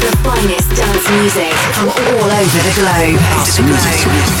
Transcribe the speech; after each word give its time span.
the 0.00 0.16
finest 0.24 0.70
dance 0.76 1.10
music 1.10 1.52
from 1.76 1.88
all 1.90 2.24
over 2.24 2.60
the 2.64 2.72
globe. 2.80 3.20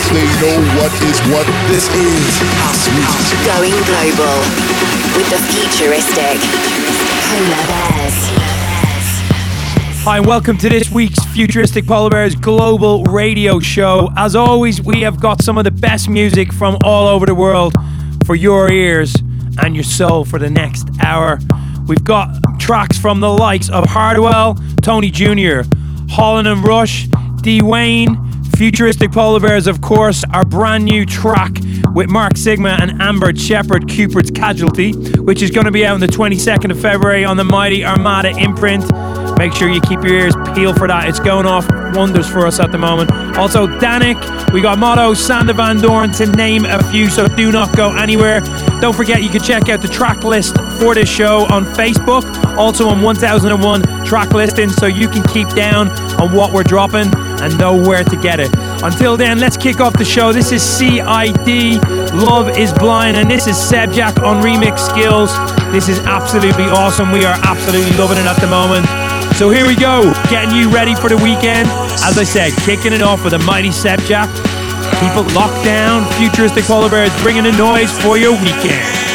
They 0.08 0.24
know 0.40 0.56
what 0.80 0.92
is 1.04 1.20
what 1.28 1.46
this 1.68 1.84
is. 1.92 2.40
House 2.64 2.88
music. 2.88 3.36
Going 3.44 3.76
global 3.84 4.40
with 5.14 5.28
the 5.28 5.36
futuristic 5.52 6.40
Polar 7.28 7.64
Bears. 7.68 8.16
Hi, 10.02 10.16
and 10.16 10.26
welcome 10.26 10.56
to 10.56 10.70
this 10.70 10.90
week's 10.90 11.22
Futuristic 11.26 11.86
Polar 11.86 12.08
Bears 12.08 12.34
Global 12.34 13.04
Radio 13.04 13.60
Show. 13.60 14.08
As 14.16 14.34
always, 14.34 14.80
we 14.80 15.02
have 15.02 15.20
got 15.20 15.42
some 15.42 15.58
of 15.58 15.64
the 15.64 15.70
best 15.70 16.08
music 16.08 16.54
from 16.54 16.78
all 16.84 17.06
over 17.06 17.26
the 17.26 17.34
world 17.34 17.74
for 18.24 18.34
your 18.34 18.72
ears 18.72 19.14
and 19.62 19.74
your 19.74 19.84
soul 19.84 20.24
for 20.24 20.38
the 20.38 20.48
next 20.48 20.88
hour. 21.04 21.38
We've 21.86 22.04
got 22.04 22.30
tracks 22.58 22.96
from 22.96 23.20
the 23.20 23.28
likes 23.28 23.68
of 23.68 23.84
Hardwell, 23.84 24.56
Tony 24.80 25.10
Jr., 25.10 25.62
Holland 26.08 26.48
and 26.48 26.66
Rush, 26.66 27.06
D. 27.42 27.62
Wayne, 27.62 28.16
Futuristic 28.56 29.12
Polar 29.12 29.40
Bears, 29.40 29.66
of 29.66 29.80
course, 29.80 30.24
our 30.32 30.44
brand 30.44 30.84
new 30.84 31.06
track 31.06 31.52
with 31.94 32.10
Mark 32.10 32.34
Sixma 32.34 32.80
and 32.80 33.00
Amba 33.00 33.36
Shepard, 33.36 33.88
Cupid's 33.88 34.30
Casualty, 34.30 34.92
which 35.20 35.42
is 35.42 35.50
going 35.50 35.66
to 35.66 35.72
be 35.72 35.86
out 35.86 35.94
on 35.94 36.00
the 36.00 36.06
22nd 36.06 36.70
of 36.70 36.80
February 36.80 37.24
on 37.24 37.36
the 37.36 37.44
Mighty 37.44 37.84
Armada 37.84 38.30
imprint. 38.36 38.84
Make 39.40 39.54
sure 39.54 39.70
you 39.70 39.80
keep 39.80 40.04
your 40.04 40.12
ears 40.12 40.34
peeled 40.54 40.76
for 40.76 40.86
that. 40.86 41.08
It's 41.08 41.18
going 41.18 41.46
off 41.46 41.66
wonders 41.96 42.28
for 42.28 42.46
us 42.46 42.60
at 42.60 42.72
the 42.72 42.76
moment. 42.76 43.10
Also, 43.38 43.66
Dannic, 43.66 44.52
we 44.52 44.60
got 44.60 44.78
Moti, 44.78 45.14
Sander 45.14 45.54
Van 45.54 45.80
Doorn, 45.80 46.12
to 46.12 46.26
name 46.26 46.66
a 46.66 46.82
few, 46.90 47.08
so 47.08 47.26
do 47.26 47.50
not 47.50 47.74
go 47.74 47.96
anywhere. 47.96 48.42
Don't 48.82 48.94
forget, 48.94 49.22
you 49.22 49.30
can 49.30 49.40
check 49.40 49.70
out 49.70 49.80
the 49.80 49.88
track 49.88 50.24
list 50.24 50.58
for 50.78 50.94
this 50.94 51.08
show 51.08 51.46
on 51.50 51.64
Facebook, 51.64 52.22
also 52.58 52.86
on 52.90 53.00
1001 53.00 54.04
track 54.04 54.30
listing, 54.34 54.68
so 54.68 54.84
you 54.84 55.08
can 55.08 55.22
keep 55.28 55.48
down 55.54 55.88
on 56.20 56.34
what 56.34 56.52
we're 56.52 56.62
dropping 56.62 57.10
and 57.40 57.58
know 57.58 57.74
where 57.74 58.04
to 58.04 58.16
get 58.16 58.40
it. 58.40 58.50
Until 58.82 59.16
then, 59.16 59.38
let's 59.38 59.56
kick 59.56 59.80
off 59.80 59.94
the 59.94 60.04
show. 60.04 60.34
This 60.34 60.52
is 60.52 60.62
CID, 60.62 61.82
Love 62.12 62.58
is 62.58 62.74
Blind, 62.74 63.16
and 63.16 63.30
this 63.30 63.46
is 63.46 63.56
Sebjak 63.56 64.22
on 64.22 64.44
remix 64.44 64.80
skills. 64.80 65.32
This 65.72 65.88
is 65.88 65.98
absolutely 66.00 66.64
awesome. 66.64 67.10
We 67.10 67.24
are 67.24 67.38
absolutely 67.42 67.96
loving 67.96 68.18
it 68.18 68.26
at 68.26 68.38
the 68.38 68.46
moment. 68.46 69.09
So 69.40 69.48
here 69.48 69.66
we 69.66 69.74
go, 69.74 70.12
getting 70.28 70.54
you 70.54 70.68
ready 70.68 70.94
for 70.94 71.08
the 71.08 71.16
weekend. 71.16 71.66
As 72.04 72.18
I 72.18 72.24
said, 72.24 72.52
kicking 72.66 72.92
it 72.92 73.00
off 73.00 73.24
with 73.24 73.32
a 73.32 73.38
mighty 73.38 73.70
Sebjak. 73.70 74.28
Keep 75.00 75.16
it 75.16 75.34
locked 75.34 75.64
down. 75.64 76.04
Futuristic 76.18 76.64
Polar 76.64 76.90
Bears 76.90 77.22
bringing 77.22 77.44
the 77.44 77.52
noise 77.52 77.90
for 78.02 78.18
your 78.18 78.32
weekend. 78.32 79.09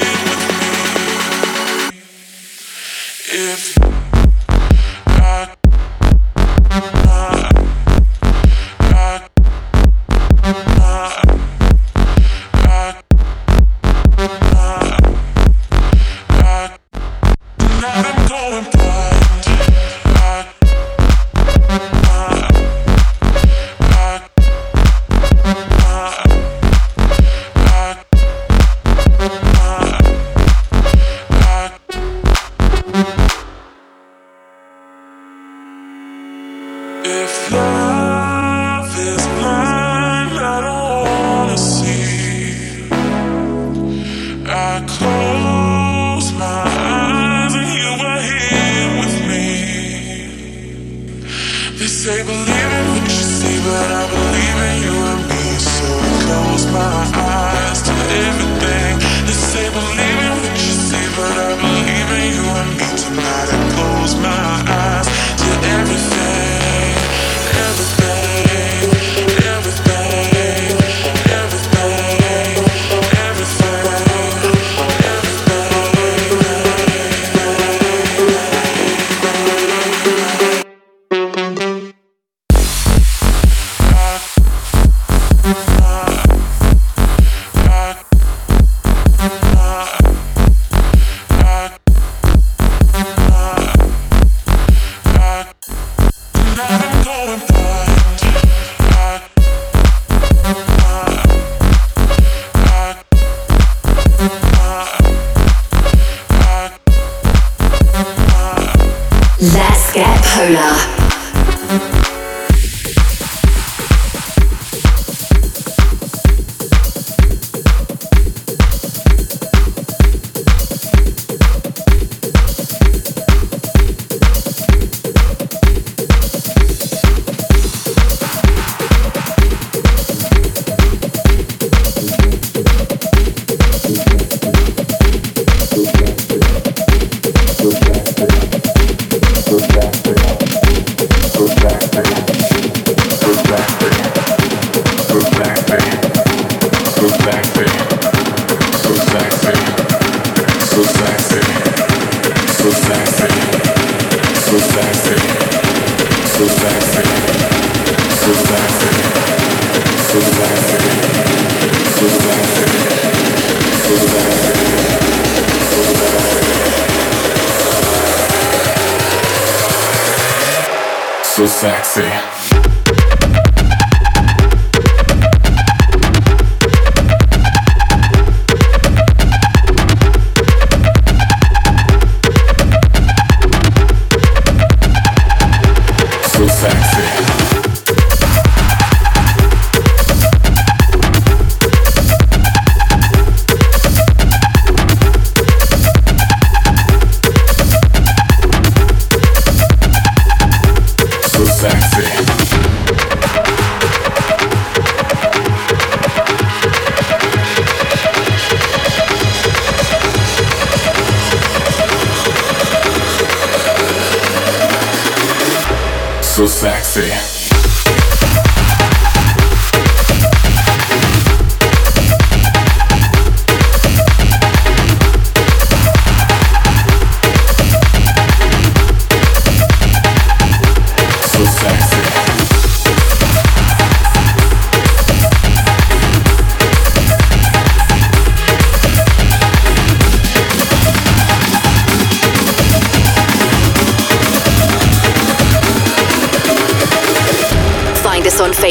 Let's 109.53 109.93
get 109.93 110.23
Polar. 110.33 112.04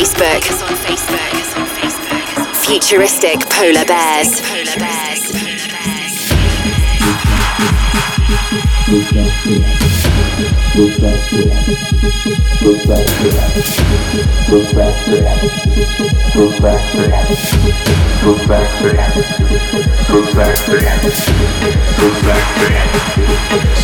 Facebook. 0.04 0.44
Futuristic 2.66 3.40
Polar 3.48 3.84
Bears. 3.86 4.40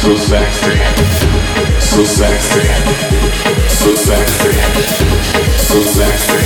So 0.00 0.16
sexy, 0.16 0.76
so 1.80 2.04
sexy, 2.04 2.66
so 3.68 3.94
sexy. 3.94 5.39
So 5.70 5.80
sexy, 5.82 6.40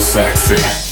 so 0.00 0.32
sexy, 0.32 0.89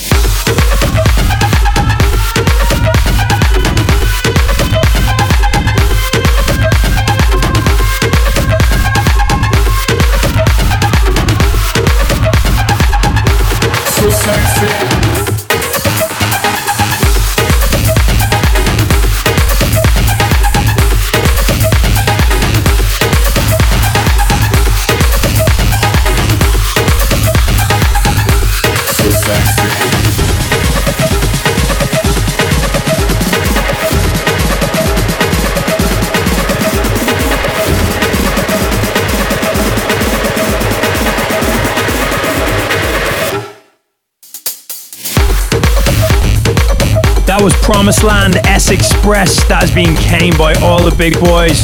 Promised 47.78 48.02
Land 48.02 48.36
S 48.48 48.72
Express. 48.72 49.46
That 49.46 49.62
has 49.62 49.70
been 49.70 49.94
came 49.94 50.36
by 50.36 50.52
all 50.66 50.82
the 50.82 50.90
big 50.98 51.14
boys. 51.20 51.62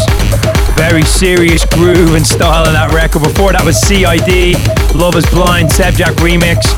Very 0.78 1.02
serious 1.02 1.64
groove 1.66 2.14
and 2.14 2.24
style 2.24 2.64
of 2.64 2.72
that 2.72 2.94
record. 2.94 3.24
Before 3.24 3.50
that 3.50 3.66
was 3.66 3.74
CID, 3.82 4.54
Love 4.94 5.16
is 5.16 5.26
Blind, 5.26 5.70
Sebjak 5.70 6.14
remix. 6.22 6.70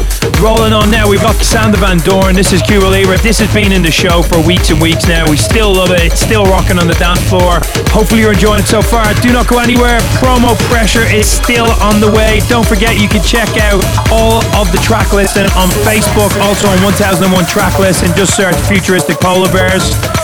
Rolling 0.42 0.72
on 0.72 0.90
now, 0.90 1.08
we've 1.08 1.22
got 1.22 1.36
Sander 1.36 1.78
Van 1.78 1.98
Doorn. 1.98 2.34
This 2.34 2.52
is 2.52 2.60
Cuba 2.62 2.86
Libre. 2.86 3.16
This 3.18 3.38
has 3.38 3.52
been 3.52 3.72
in 3.72 3.82
the 3.82 3.90
show 3.90 4.22
for 4.22 4.40
weeks 4.44 4.70
and 4.70 4.80
weeks 4.80 5.06
now. 5.06 5.28
We 5.28 5.36
still 5.36 5.74
love 5.74 5.90
it. 5.90 6.02
It's 6.02 6.20
still 6.20 6.44
rocking 6.44 6.78
on 6.78 6.86
the 6.86 6.94
dance 6.94 7.22
floor. 7.28 7.60
Hopefully 7.94 8.20
you're 8.20 8.32
enjoying 8.32 8.60
it 8.60 8.66
so 8.66 8.82
far. 8.82 9.06
Do 9.22 9.32
not 9.32 9.48
go 9.48 9.58
anywhere. 9.58 9.98
Promo 10.18 10.58
pressure 10.68 11.04
is 11.04 11.26
still 11.28 11.70
on 11.80 12.00
the 12.00 12.10
way. 12.10 12.40
Don't 12.48 12.66
forget 12.66 13.00
you 13.00 13.08
can 13.08 13.22
check 13.22 13.48
out 13.58 13.82
all 14.10 14.44
of 14.56 14.70
the 14.72 14.78
track 14.78 15.12
listing 15.12 15.46
on 15.56 15.68
Facebook, 15.84 16.34
also 16.40 16.68
on 16.68 16.78
1001 16.82 17.46
track 17.46 17.78
list, 17.78 18.02
and 18.02 18.14
just 18.14 18.36
search 18.36 18.56
Futuristic 18.68 19.18
Polar 19.20 19.50
Bears. 19.52 20.15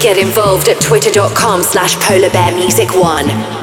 Get 0.00 0.16
involved 0.16 0.68
at 0.68 0.80
twitter.com 0.80 1.64
slash 1.64 1.96
polarbearmusic1. 1.96 3.57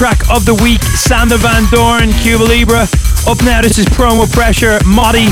Track 0.00 0.30
of 0.30 0.46
the 0.46 0.54
week, 0.64 0.80
Sander 0.96 1.36
Van 1.36 1.68
Doorn, 1.70 2.10
Cuba 2.24 2.44
Libre. 2.44 2.88
Up 3.28 3.36
now, 3.44 3.60
this 3.60 3.76
is 3.76 3.84
Promo 3.84 4.24
Pressure, 4.32 4.80
Moti, 4.86 5.28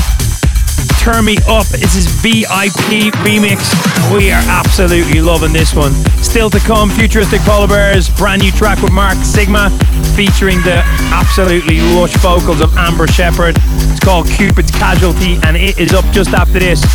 Turn 1.01 1.25
Me 1.25 1.37
Up. 1.49 1.65
This 1.73 1.95
is 1.95 2.05
VIP 2.21 3.09
remix. 3.25 3.65
We 4.13 4.29
are 4.29 4.43
absolutely 4.45 5.21
loving 5.21 5.53
this 5.53 5.73
one. 5.73 5.91
Still 6.21 6.51
to 6.51 6.59
come, 6.59 6.91
Futuristic 6.91 7.41
Polar 7.41 7.67
Bears, 7.67 8.11
brand 8.11 8.43
new 8.43 8.51
track 8.51 8.79
with 8.83 8.91
Mark 8.91 9.17
Sixma, 9.25 9.73
featuring 10.15 10.61
the 10.61 10.83
absolutely 11.09 11.81
lush 11.97 12.15
vocals 12.17 12.61
of 12.61 12.77
Amba 12.77 13.07
Shepard. 13.07 13.57
It's 13.89 13.99
called 13.99 14.27
Cupid's 14.27 14.69
Casualty, 14.69 15.39
and 15.45 15.57
it 15.57 15.79
is 15.79 15.93
up 15.93 16.05
just 16.13 16.29
after 16.29 16.59
this. 16.59 16.85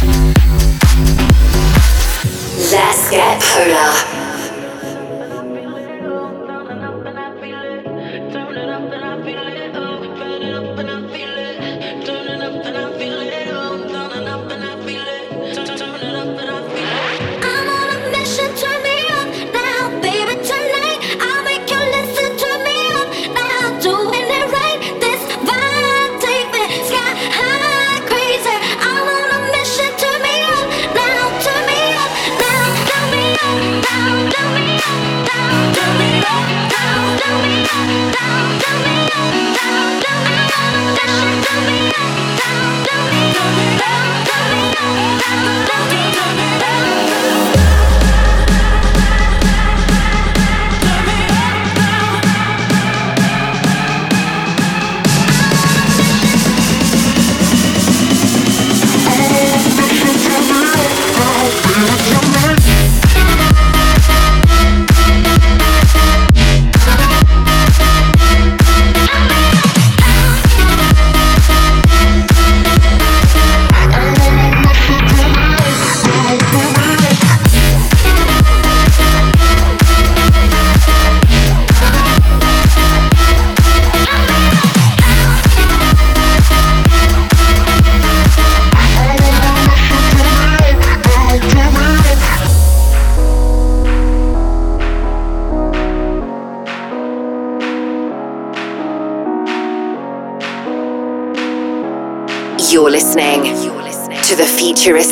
Let's 2.71 3.11
get 3.11 3.43
polar. 3.43 4.14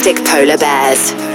Polar 0.02 0.59
bears. 0.59 1.31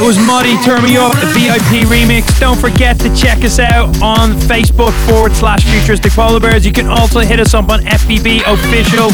Was 0.00 0.18
Moti, 0.18 0.56
Turn 0.64 0.82
Me 0.82 0.96
Up, 0.96 1.12
the 1.20 1.26
VIP 1.36 1.84
remix. 1.86 2.40
Don't 2.40 2.58
forget 2.58 2.98
to 3.00 3.14
check 3.14 3.44
us 3.44 3.58
out 3.58 3.88
on 4.00 4.32
Facebook 4.48 4.92
forward 5.06 5.32
slash 5.32 5.62
Futuristic 5.64 6.12
Polar 6.12 6.40
Bears. 6.40 6.64
You 6.64 6.72
can 6.72 6.86
also 6.86 7.20
hit 7.20 7.38
us 7.38 7.52
up 7.52 7.68
on 7.68 7.80
FPB 7.80 8.40
Official. 8.46 9.10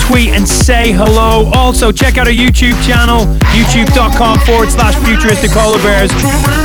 Tweet 0.00 0.30
and 0.30 0.46
say 0.46 0.92
hello. 0.92 1.50
Also, 1.54 1.92
check 1.92 2.18
out 2.18 2.26
our 2.26 2.32
YouTube 2.32 2.74
channel, 2.84 3.26
youtube.com 3.54 4.40
forward 4.40 4.70
slash 4.70 4.94
Futuristic 5.06 5.50
Polar 5.52 5.78
Bears. 5.78 6.10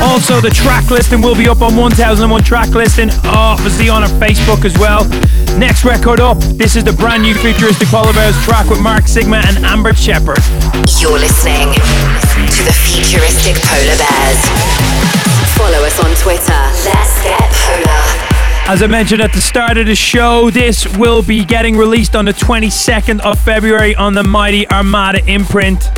Also, 0.02 0.40
the 0.40 0.50
track 0.50 0.90
listing 0.90 1.22
will 1.22 1.36
be 1.36 1.48
up 1.48 1.62
on 1.62 1.76
1001 1.76 2.42
track 2.42 2.70
listing, 2.70 3.08
obviously 3.24 3.88
on 3.88 4.02
our 4.02 4.10
Facebook 4.20 4.64
as 4.64 4.76
well. 4.78 5.04
Next 5.58 5.84
record 5.84 6.20
up, 6.20 6.38
this 6.56 6.76
is 6.76 6.84
the 6.84 6.92
brand 6.92 7.22
new 7.22 7.34
Futuristic 7.34 7.88
Polar 7.88 8.12
Bears 8.12 8.36
track 8.44 8.68
with 8.70 8.80
Mark 8.80 9.04
Sixma 9.04 9.44
and 9.46 9.64
Amba 9.64 9.94
Shepard. 9.94 10.38
You're 11.00 11.18
listening 11.18 11.72
to 11.74 12.62
the 12.64 12.72
Futuristic 12.72 13.56
Polar 13.64 13.96
Bears. 13.96 14.40
Follow 15.56 15.84
us 15.84 15.98
on 16.00 16.14
Twitter. 16.16 16.60
Let's 16.84 17.22
get 17.22 17.50
polar. 17.52 18.30
As 18.68 18.82
I 18.82 18.86
mentioned 18.86 19.20
at 19.20 19.32
the 19.32 19.40
start 19.40 19.78
of 19.78 19.86
the 19.86 19.94
show, 19.94 20.50
this 20.50 20.86
will 20.96 21.22
be 21.22 21.44
getting 21.44 21.76
released 21.76 22.14
on 22.14 22.24
the 22.24 22.32
22nd 22.32 23.20
of 23.20 23.38
February 23.40 23.94
on 23.96 24.14
the 24.14 24.22
Mighty 24.22 24.68
Armada 24.70 25.24
imprint. 25.26 25.90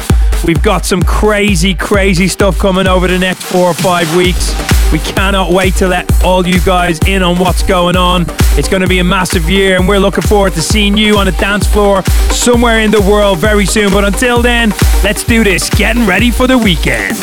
We've 0.45 0.63
got 0.63 0.85
some 0.85 1.03
crazy, 1.03 1.73
crazy 1.73 2.27
stuff 2.27 2.59
coming 2.59 2.89
over 2.89 3.07
the 3.07 3.19
next 3.19 3.45
four 3.45 3.69
or 3.69 3.75
five 3.75 4.15
weeks. 4.17 4.53
We 4.93 4.99
cannot 4.99 5.53
wait 5.53 5.75
to 5.77 5.87
let 5.87 6.25
all 6.25 6.47
you 6.47 6.61
guys 6.61 6.99
in 7.07 7.23
on 7.23 7.39
what's 7.39 7.63
going 7.63 7.97
on. 7.97 8.27
It's 8.59 8.69
going 8.69 8.83
to 8.83 8.89
be 8.89 8.99
a 8.99 9.05
massive 9.05 9.49
year, 9.49 9.77
and 9.77 9.89
we're 9.89 10.01
looking 10.01 10.23
forward 10.23 10.53
to 10.55 10.61
seeing 10.61 10.97
you 10.97 11.17
on 11.17 11.27
the 11.27 11.33
dance 11.33 11.67
floor 11.67 12.03
somewhere 12.31 12.81
in 12.81 12.91
the 12.91 13.01
world 13.01 13.39
very 13.39 13.67
soon. 13.67 13.91
But 13.93 14.05
until 14.05 14.43
then, 14.43 14.71
let's 15.05 15.23
do 15.23 15.45
this. 15.45 15.71
Getting 15.71 16.07
ready 16.07 16.31
for 16.31 16.49
the 16.49 16.59
weekend. 16.59 17.17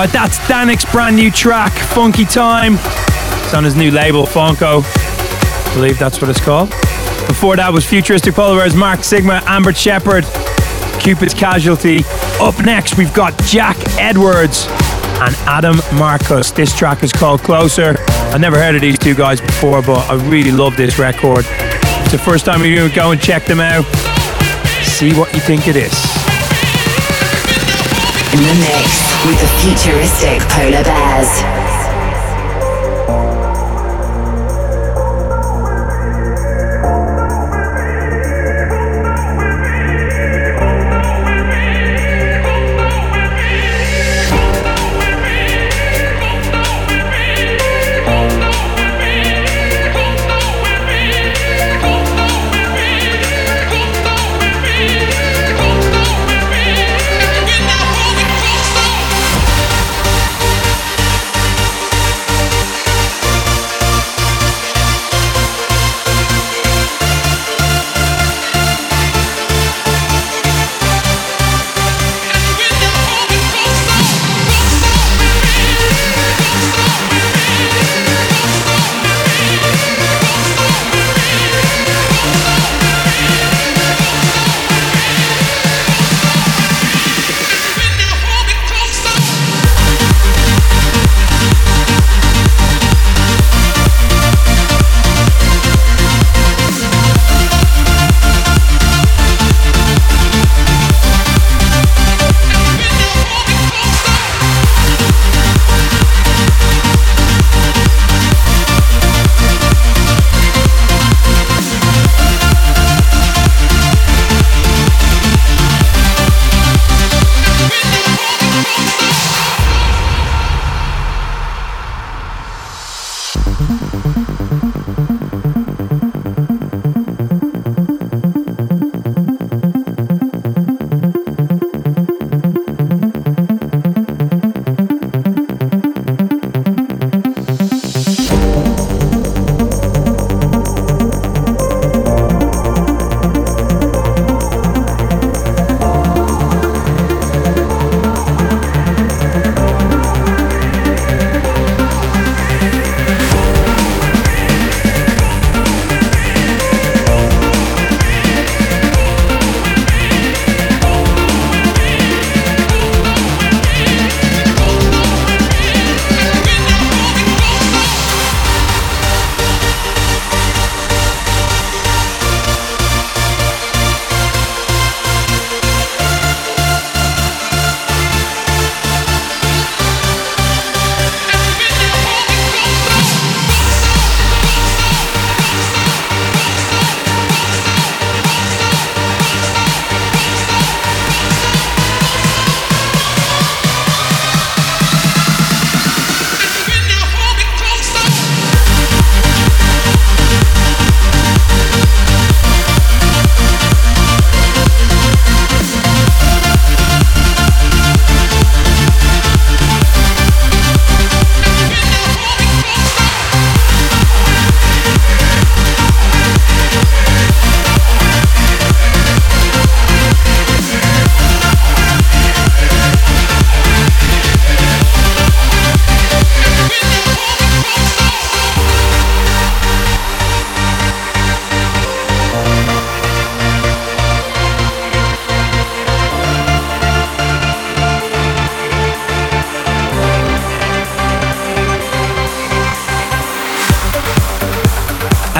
Right, 0.00 0.08
that's 0.08 0.38
Dannic's 0.48 0.90
brand 0.90 1.14
new 1.14 1.30
track, 1.30 1.74
Funky 1.74 2.24
Time. 2.24 2.76
It's 3.44 3.52
on 3.52 3.64
his 3.64 3.76
new 3.76 3.90
label, 3.90 4.24
Funko. 4.24 4.82
I 4.82 5.74
believe 5.74 5.98
that's 5.98 6.22
what 6.22 6.30
it's 6.30 6.40
called. 6.40 6.70
Before 7.28 7.54
that 7.56 7.70
was 7.70 7.84
Futuristic 7.84 8.34
Followers, 8.34 8.74
Mark 8.74 9.00
Sixma, 9.00 9.42
Amba 9.42 9.74
Shepard, 9.74 10.24
Cupid's 11.02 11.34
Casualty. 11.34 11.98
Up 12.40 12.58
next, 12.64 12.96
we've 12.96 13.12
got 13.12 13.38
Jack 13.42 13.76
Edwards 13.98 14.64
and 15.20 15.34
Adam 15.44 15.76
Marcos. 15.98 16.50
This 16.50 16.74
track 16.74 17.02
is 17.02 17.12
called 17.12 17.42
Closer. 17.42 17.96
I 18.32 18.38
never 18.38 18.56
heard 18.56 18.76
of 18.76 18.80
these 18.80 18.98
two 18.98 19.14
guys 19.14 19.42
before, 19.42 19.82
but 19.82 19.98
I 20.08 20.14
really 20.30 20.50
love 20.50 20.78
this 20.78 20.98
record. 20.98 21.44
It's 21.44 22.12
the 22.12 22.18
first 22.18 22.46
time 22.46 22.62
to 22.62 22.88
go 22.94 23.10
and 23.10 23.20
check 23.20 23.44
them 23.44 23.60
out. 23.60 23.84
See 24.82 25.12
what 25.12 25.34
you 25.34 25.40
think 25.40 25.68
it 25.68 25.76
is. 25.76 25.92
In 28.32 28.40
the 28.40 28.54
mix 28.64 29.09
with 29.26 29.40
the 29.40 29.46
futuristic 29.60 30.40
polar 30.48 30.82
bears. 30.82 31.79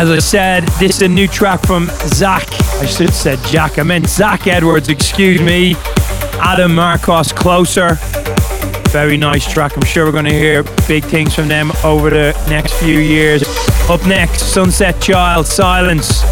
As 0.01 0.09
I 0.09 0.19
said, 0.19 0.67
this 0.81 0.97
is 0.97 1.03
a 1.03 1.09
new 1.09 1.29
track 1.29 1.61
from 1.67 1.89
Zack. 2.07 2.51
I 2.81 2.87
should 2.87 3.11
have 3.11 3.15
said 3.15 3.39
Jack. 3.49 3.79
I 3.79 3.83
meant 3.83 4.09
Zack 4.09 4.47
Edwards, 4.47 4.89
excuse 4.89 5.43
me. 5.43 5.75
Adam 6.41 6.75
Marcos, 6.75 7.33
Closer. 7.33 7.99
Very 8.89 9.19
nice 9.19 9.47
track. 9.53 9.77
I'm 9.77 9.85
sure 9.85 10.07
we're 10.07 10.13
going 10.13 10.25
to 10.25 10.31
hear 10.31 10.63
big 10.89 11.05
things 11.05 11.35
from 11.35 11.49
them 11.49 11.71
over 11.85 12.09
the 12.09 12.33
next 12.49 12.73
few 12.81 12.99
years. 12.99 13.43
Up 13.91 14.03
next, 14.07 14.55
Sunset 14.55 15.03
Child, 15.03 15.47
Silence. 15.47 16.23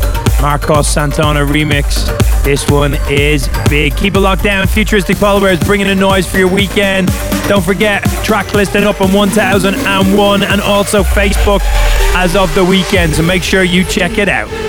Marcos 0.41 0.95
Santoro 0.95 1.47
remix. 1.47 2.28
This 2.45 2.69
one 2.71 2.95
is 3.11 3.49
big. 3.69 3.97
Keep 3.97 4.17
it 4.17 4.21
locked 4.21 4.43
down. 4.43 4.67
Futuristic 4.67 5.19
Polar 5.19 5.41
Bears 5.41 5.61
bringing 5.61 5.87
the 5.87 5.95
noise 5.95 6.27
for 6.31 6.39
your 6.39 6.49
weekend. 6.49 7.09
Don't 7.47 7.65
forget, 7.65 8.03
track 8.25 8.55
listing 8.55 8.85
up 8.85 9.01
on 9.01 9.13
1001 9.13 10.43
and 10.43 10.61
also 10.61 11.03
Facebook 11.03 11.61
as 12.15 12.37
of 12.37 12.55
the 12.55 12.65
weekend. 12.65 13.15
So 13.15 13.23
make 13.23 13.43
sure 13.43 13.63
you 13.63 13.85
check 13.85 14.19
it 14.19 14.29
out. 14.29 14.68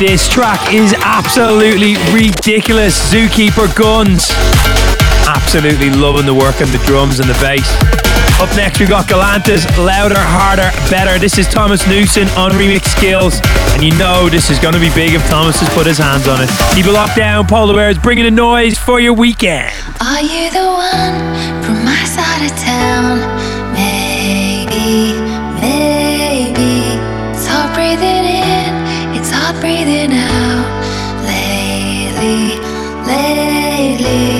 This 0.00 0.30
track 0.30 0.72
is 0.72 0.94
absolutely 1.04 1.92
ridiculous. 2.10 3.12
Zookeper 3.12 3.68
Gunz. 3.76 4.32
Absolutely 5.28 5.90
loving 5.90 6.24
the 6.24 6.32
work 6.32 6.62
on 6.62 6.72
the 6.72 6.82
drums 6.86 7.20
and 7.20 7.28
the 7.28 7.34
bass. 7.34 7.68
Up 8.40 8.48
next, 8.56 8.80
we 8.80 8.86
got 8.86 9.04
Galantis, 9.06 9.68
Louder, 9.76 10.16
Harder, 10.16 10.70
Better. 10.88 11.18
This 11.18 11.36
is 11.36 11.46
Thomas 11.46 11.86
Newson 11.86 12.28
on 12.30 12.52
Remix 12.52 12.88
Skills. 12.96 13.42
And 13.74 13.82
you 13.82 13.90
know 13.98 14.30
this 14.30 14.48
is 14.48 14.58
going 14.58 14.72
to 14.72 14.80
be 14.80 14.88
big 14.94 15.12
if 15.12 15.22
Thomas 15.28 15.60
has 15.60 15.68
put 15.74 15.86
his 15.86 15.98
hands 15.98 16.26
on 16.26 16.40
it. 16.40 16.48
Keep 16.74 16.86
it 16.86 16.92
locked 16.92 17.16
down, 17.16 17.46
Polar 17.46 17.74
Bears, 17.74 17.98
bringing 17.98 18.24
the 18.24 18.30
noise 18.30 18.78
for 18.78 19.00
your 19.00 19.12
weekend. 19.12 19.70
Are 20.00 20.22
you 20.22 20.48
the 20.48 20.64
one 20.64 21.62
from 21.62 21.84
my 21.84 22.02
side 22.08 22.48
of 22.48 22.56
town? 22.56 23.20
Maybe, 23.76 25.12
maybe. 25.60 26.96
Hard 27.50 27.74
breathing 27.74 28.29
breathing 29.60 30.12
out. 30.14 30.64
Lately, 31.26 32.58
lately. 33.06 34.39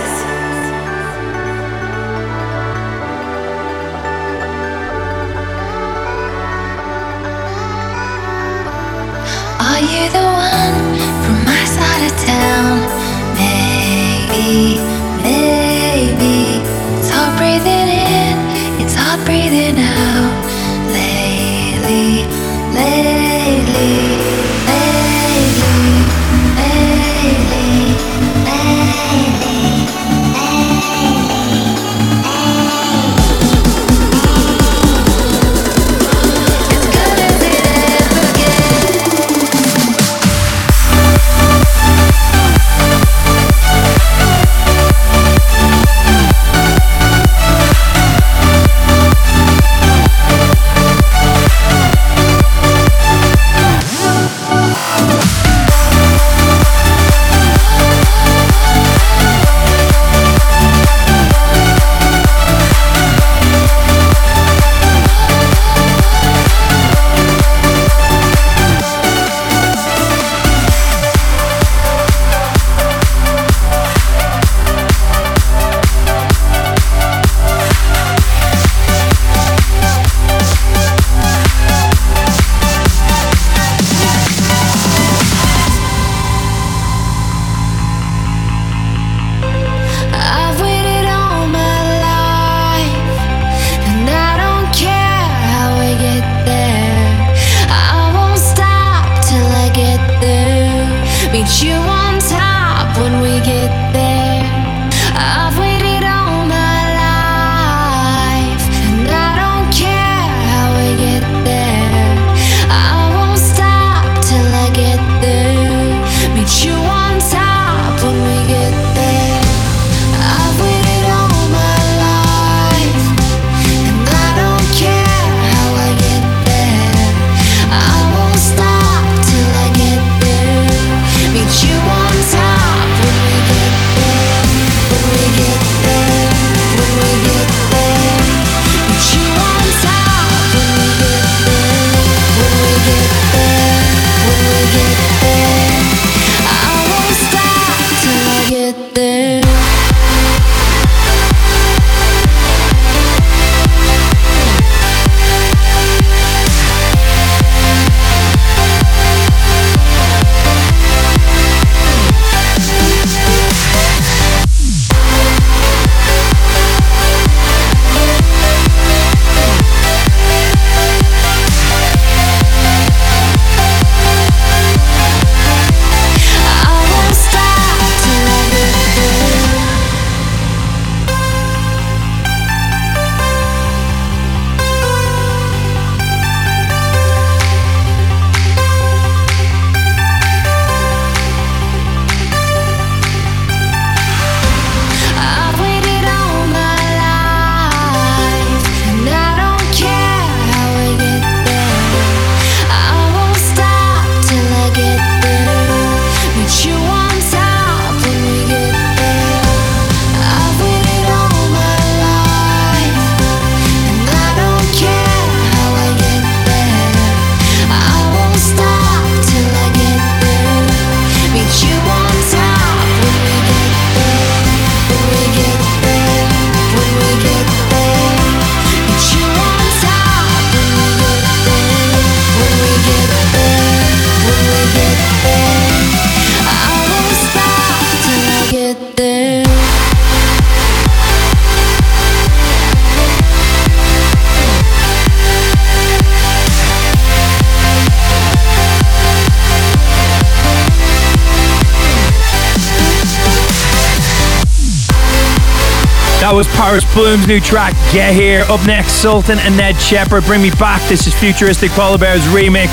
Paris 256.61 256.85
Blohm's 256.93 257.25
new 257.25 257.39
track, 257.39 257.73
Get 257.91 258.13
Here. 258.13 258.43
Up 258.47 258.63
next, 258.67 259.01
Sultan 259.01 259.39
and 259.39 259.57
Ned 259.57 259.75
Shepard, 259.77 260.23
Bring 260.25 260.43
Me 260.43 260.51
Back. 260.51 260.79
This 260.87 261.07
is 261.07 261.13
Futuristic 261.15 261.71
Polar 261.71 261.97
Bears 261.97 262.21
remix. 262.25 262.69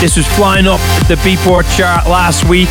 This 0.00 0.16
was 0.16 0.24
flying 0.36 0.68
up 0.68 0.78
the 1.08 1.16
Beatport 1.16 1.64
chart 1.76 2.06
last 2.06 2.48
week. 2.48 2.68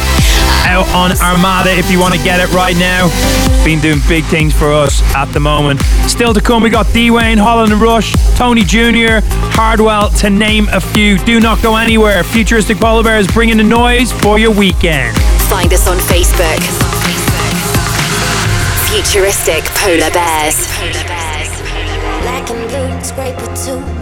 Out 0.63 0.87
on 0.95 1.11
Armada 1.19 1.69
if 1.77 1.91
you 1.91 1.99
want 1.99 2.13
to 2.13 2.23
get 2.23 2.39
it 2.39 2.49
right 2.53 2.77
now. 2.77 3.09
It's 3.11 3.65
been 3.65 3.81
doing 3.81 3.99
big 4.07 4.23
things 4.25 4.53
for 4.53 4.71
us 4.71 5.01
at 5.13 5.33
the 5.33 5.39
moment. 5.41 5.81
Still 6.07 6.33
to 6.33 6.39
come, 6.39 6.63
we 6.63 6.69
got 6.69 6.87
D-Wayne, 6.93 7.39
Holland 7.39 7.73
and 7.73 7.81
Rush, 7.81 8.13
Tony 8.37 8.63
Jr., 8.63 9.19
Hardwell, 9.51 10.11
to 10.11 10.29
name 10.29 10.69
a 10.71 10.79
few. 10.79 11.17
Do 11.17 11.41
not 11.41 11.61
go 11.61 11.75
anywhere. 11.75 12.23
Futuristic 12.23 12.77
Polar 12.77 13.03
Bears 13.03 13.27
bringing 13.27 13.57
the 13.57 13.63
noise 13.63 14.13
for 14.13 14.39
your 14.39 14.51
weekend. 14.51 15.17
Find 15.49 15.73
us 15.73 15.89
on 15.89 15.97
Facebook 15.97 16.82
futuristic 18.93 19.63
polar 19.81 20.11
bears. 20.11 20.67
Black 22.21 22.47
and 22.51 22.69
blue, 22.69 23.03
scraper 23.03 23.47
too. 23.55 23.92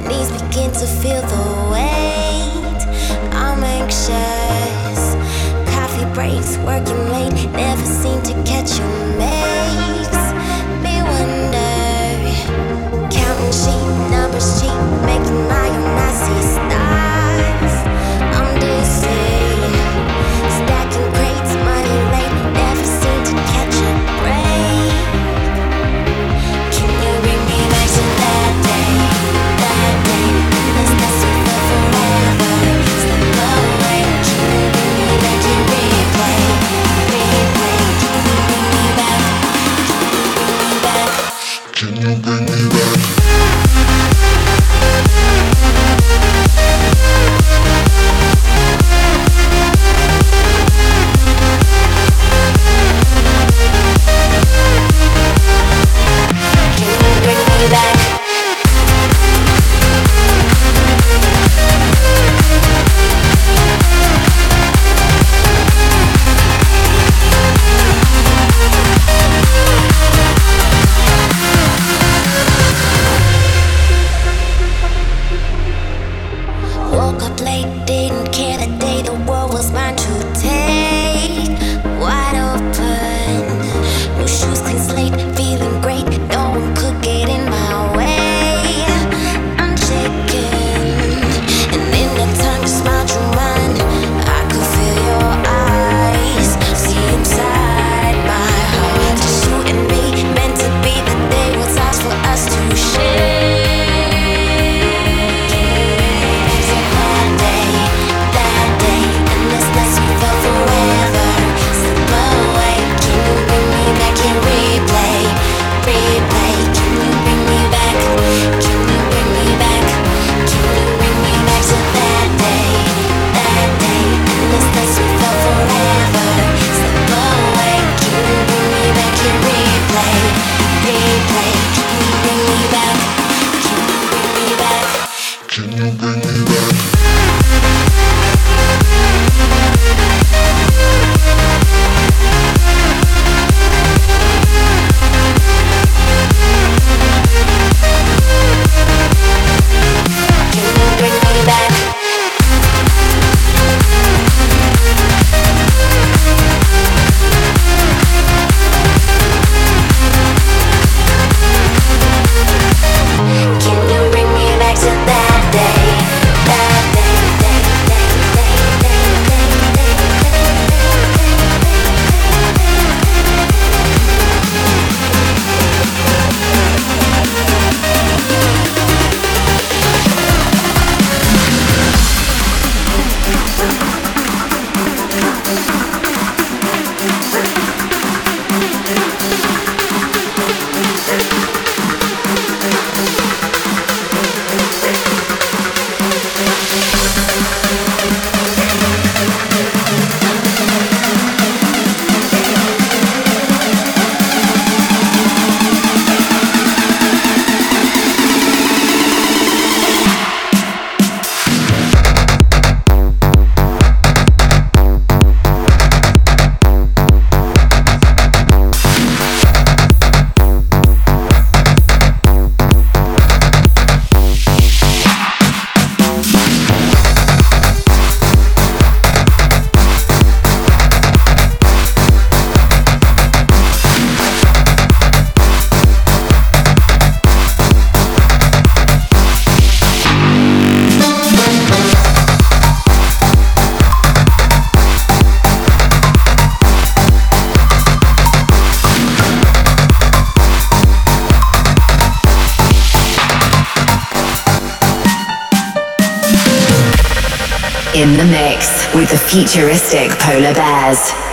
with 259.02 259.10
the 259.10 259.18
futuristic 259.18 260.12
polar 260.20 260.54
bears. 260.54 261.31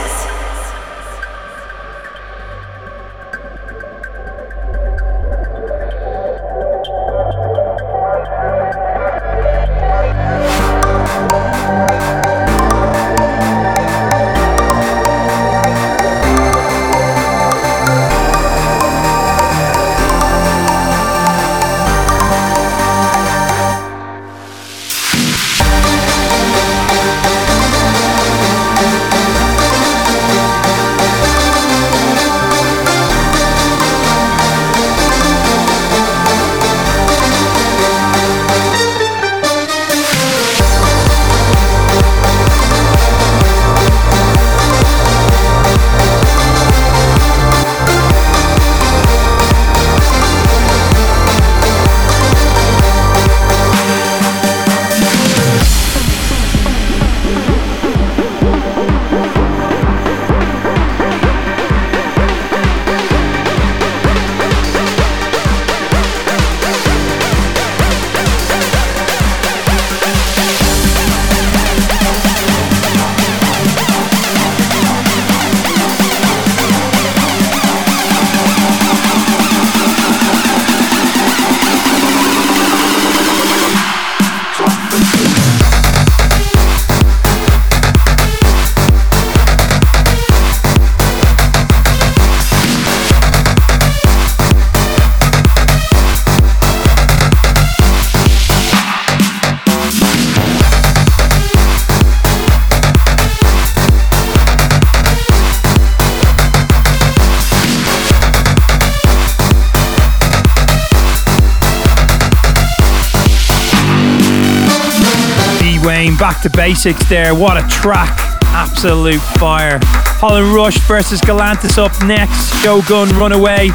Back 116.28 116.42
to 116.42 116.50
basics 116.50 117.08
there. 117.08 117.34
What 117.34 117.56
a 117.56 117.66
track. 117.68 118.14
Absolute 118.52 119.22
fire. 119.40 119.80
Holl 120.20 120.42
& 120.52 120.54
Rush 120.54 120.76
versus 120.80 121.22
Galantis 121.22 121.78
up 121.78 121.90
next. 122.04 122.54
Shogun 122.60 123.08
Runaway. 123.16 123.70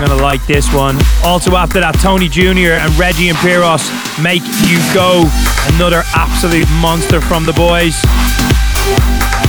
Gonna 0.00 0.20
like 0.20 0.44
this 0.46 0.66
one. 0.74 0.98
Also 1.22 1.54
after 1.54 1.78
that, 1.78 1.94
Tony 2.02 2.28
Jr. 2.28 2.82
and 2.82 2.90
Riggi 2.98 3.30
and 3.30 3.38
Piros 3.38 3.86
Make 4.20 4.42
You 4.66 4.82
Go. 4.92 5.30
Another 5.76 6.02
absolute 6.16 6.68
monster 6.82 7.20
from 7.20 7.46
the 7.46 7.52
boys. 7.52 7.94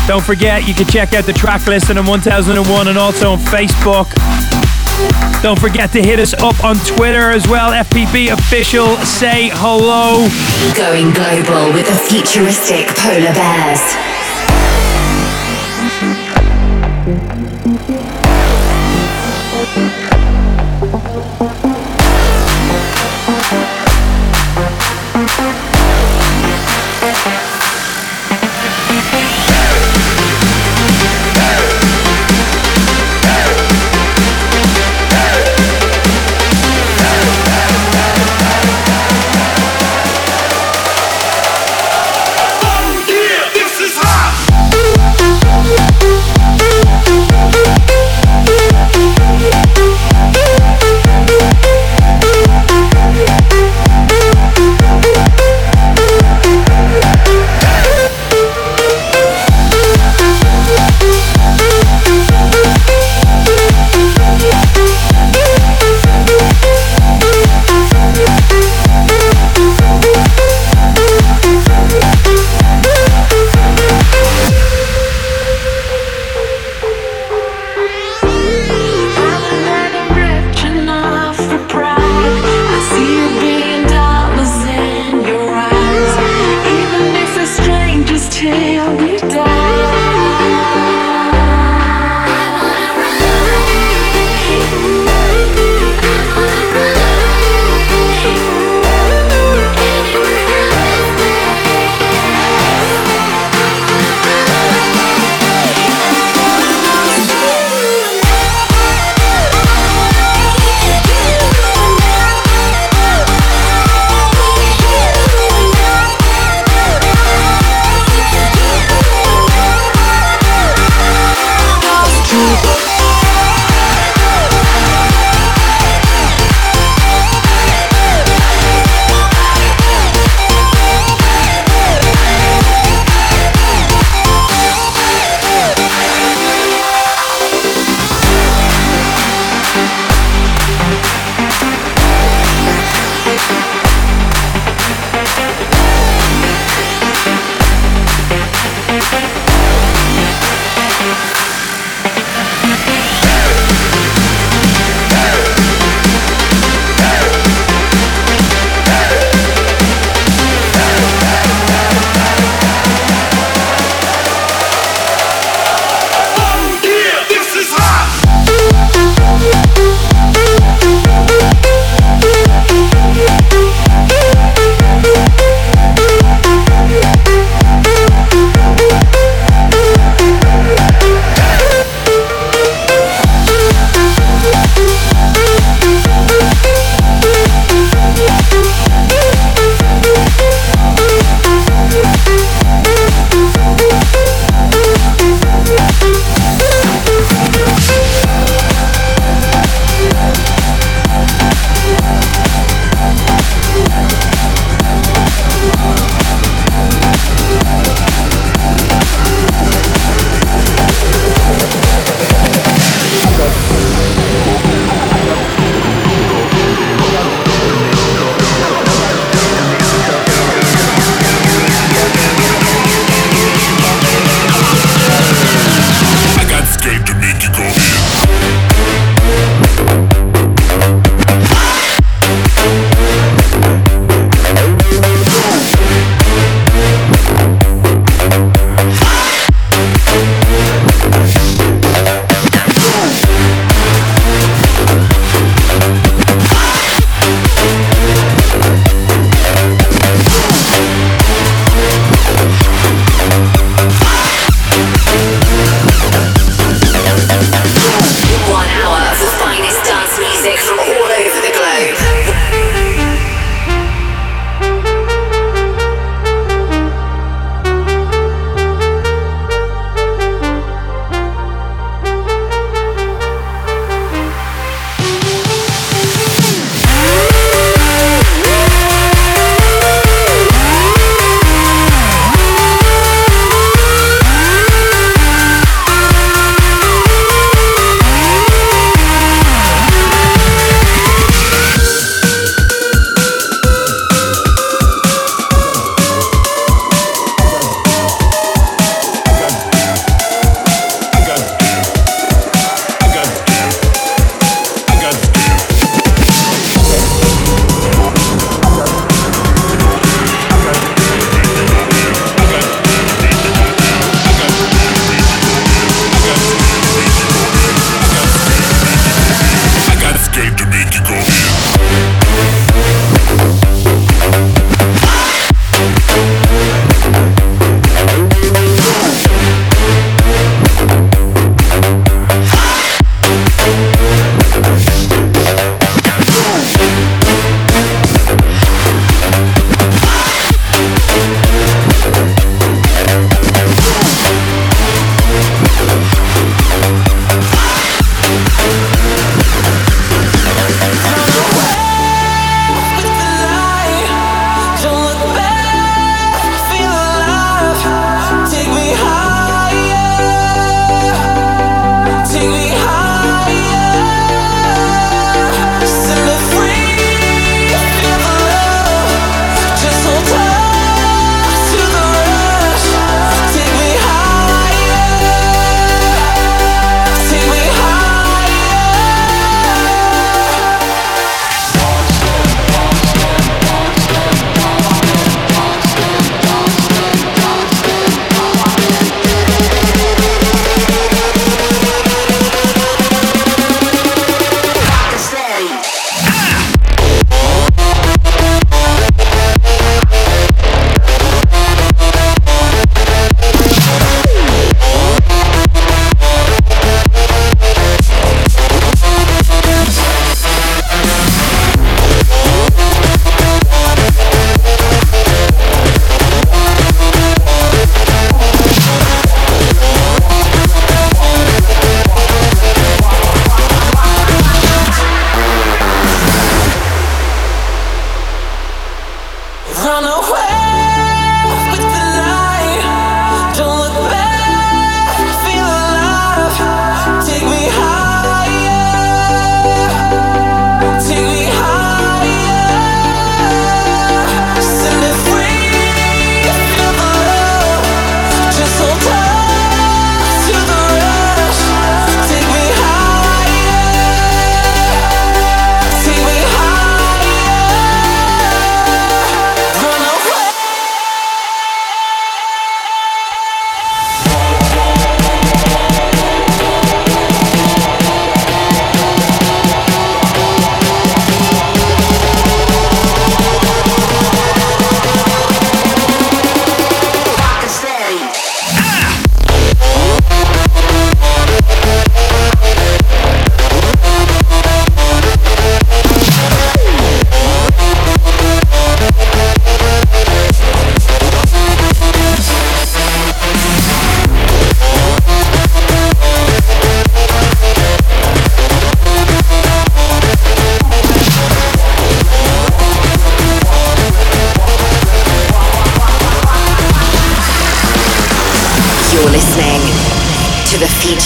Don't 0.06 0.24
forget, 0.24 0.68
you 0.68 0.76
can 0.76 0.86
check 0.86 1.16
out 1.16 1.26
the 1.26 1.34
track 1.34 1.66
listing 1.66 1.98
on 1.98 2.06
1001 2.06 2.88
and 2.88 3.00
also 3.00 3.32
on 3.32 3.40
Facebook. 3.40 4.14
Don't 5.42 5.60
forget 5.60 5.92
to 5.94 6.02
hit 6.04 6.20
us 6.20 6.36
up 6.36 6.64
on 6.64 6.76
Twitter 6.86 7.32
as 7.32 7.48
well. 7.48 7.72
FPB 7.72 8.32
official. 8.32 8.96
Say 8.98 9.50
hello. 9.54 10.28
Going 10.76 11.12
global 11.14 11.74
with 11.74 11.88
the 11.88 11.96
futuristic 11.96 12.86
polar 12.96 13.34
bears. 13.34 14.11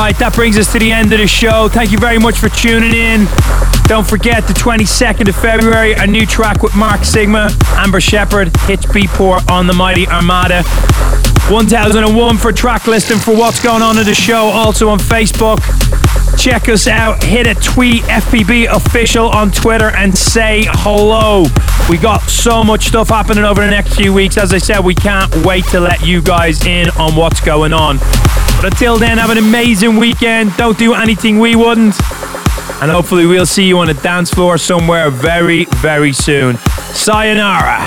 Right, 0.00 0.18
that 0.18 0.34
brings 0.34 0.56
us 0.56 0.72
to 0.72 0.78
the 0.78 0.90
end 0.90 1.12
of 1.12 1.18
the 1.18 1.26
show. 1.26 1.68
Thank 1.68 1.92
you 1.92 1.98
very 1.98 2.18
much 2.18 2.38
for 2.38 2.48
tuning 2.48 2.94
in. 2.94 3.26
Don't 3.84 4.08
forget 4.08 4.48
the 4.48 4.54
22nd 4.54 5.28
of 5.28 5.36
February, 5.36 5.92
a 5.92 6.06
new 6.06 6.24
track 6.24 6.62
with 6.62 6.74
Mark 6.74 7.02
Sixma, 7.02 7.52
Amba 7.76 8.00
Shepard, 8.00 8.48
Hitch 8.60 8.80
Beatport 8.80 9.46
on 9.50 9.66
the 9.66 9.74
Mighty 9.74 10.08
Armada. 10.08 10.62
1001 11.52 12.38
for 12.38 12.50
track 12.50 12.86
listing 12.86 13.18
for 13.18 13.36
what's 13.36 13.62
going 13.62 13.82
on 13.82 13.98
in 13.98 14.06
the 14.06 14.14
show, 14.14 14.46
also 14.46 14.88
on 14.88 14.98
Facebook. 14.98 15.60
Check 16.40 16.70
us 16.70 16.86
out, 16.86 17.22
hit 17.22 17.46
a 17.46 17.54
tweet 17.54 18.02
FPB 18.04 18.74
official 18.74 19.28
on 19.28 19.50
Twitter 19.50 19.90
and 19.90 20.16
say 20.16 20.64
hello. 20.68 21.44
We 21.90 21.98
got 21.98 22.22
so 22.22 22.64
much 22.64 22.86
stuff 22.86 23.10
happening 23.10 23.44
over 23.44 23.60
the 23.60 23.70
next 23.70 23.94
few 23.94 24.14
weeks. 24.14 24.38
As 24.38 24.54
I 24.54 24.56
said, 24.56 24.80
we 24.80 24.94
can't 24.94 25.30
wait 25.44 25.66
to 25.66 25.80
let 25.80 26.00
you 26.00 26.22
guys 26.22 26.64
in 26.64 26.88
on 26.92 27.14
what's 27.14 27.42
going 27.42 27.74
on. 27.74 27.98
But 28.56 28.72
until 28.72 28.96
then, 28.96 29.18
have 29.18 29.28
an 29.28 29.36
amazing 29.36 29.96
weekend. 29.96 30.56
Don't 30.56 30.78
do 30.78 30.94
anything 30.94 31.40
we 31.40 31.56
wouldn't. 31.56 31.94
And 32.80 32.90
hopefully, 32.90 33.26
we'll 33.26 33.44
see 33.44 33.64
you 33.64 33.78
on 33.78 33.90
a 33.90 33.94
dance 33.94 34.30
floor 34.30 34.56
somewhere 34.56 35.10
very, 35.10 35.66
very 35.66 36.14
soon. 36.14 36.56
Sayonara. 36.94 37.86